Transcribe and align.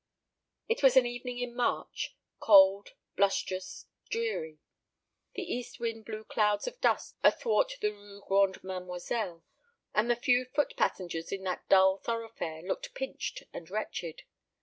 It 0.67 0.81
was 0.81 0.97
an 0.97 1.05
evening 1.05 1.37
in 1.37 1.55
March 1.55 2.15
cold, 2.39 2.93
blustrous, 3.15 3.85
dreary. 4.09 4.57
The 5.35 5.43
east 5.43 5.79
wind 5.79 6.05
blew 6.05 6.23
clouds 6.23 6.65
of 6.65 6.81
dust 6.81 7.17
athwart 7.23 7.73
the 7.81 7.91
Rue 7.91 8.23
Grande 8.27 8.63
Mademoiselle, 8.63 9.43
and 9.93 10.09
the 10.09 10.15
few 10.15 10.45
foot 10.45 10.73
passengers 10.75 11.31
in 11.31 11.43
that 11.43 11.69
dull 11.69 11.97
thoroughfare 11.99 12.63
looked 12.63 12.95
pinched 12.95 13.43
and 13.53 13.69
wretched. 13.69 14.23